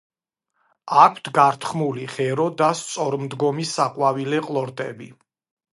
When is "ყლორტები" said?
4.49-5.15